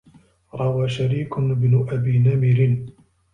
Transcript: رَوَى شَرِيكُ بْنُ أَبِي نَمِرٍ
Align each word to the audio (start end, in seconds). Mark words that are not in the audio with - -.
رَوَى 0.53 0.89
شَرِيكُ 0.89 1.39
بْنُ 1.39 1.87
أَبِي 1.91 2.17
نَمِرٍ 2.19 2.85